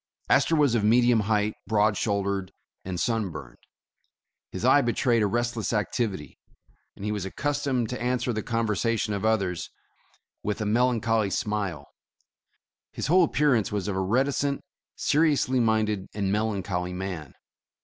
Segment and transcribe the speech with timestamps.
[0.29, 2.51] Astor was of medium height, broad shouldered
[2.83, 3.59] and sun burned.
[4.51, 6.39] His eye betrayed a restless activity,
[6.95, 9.69] and he was accustomed to answer the conversation of others
[10.41, 11.85] with a melancholy smile;
[12.91, 14.63] his whole appearance was of a reticent,
[14.95, 17.35] seriously minded and melancholy man.